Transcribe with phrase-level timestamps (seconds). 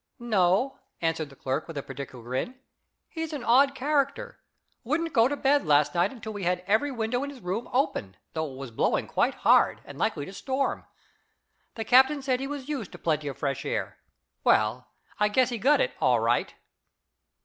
[0.17, 2.59] "No," answered the clerk with a peculiar grin.
[3.07, 4.39] "He's an odd character.
[4.83, 8.17] Wouldn't go to bed last night until we had every window in his room open,
[8.33, 10.85] though it was blowing quite hard, and likely to storm.
[11.75, 13.99] The captain said he was used to plenty of fresh air.
[14.43, 14.87] Well,
[15.19, 16.51] I guess he got it, all right."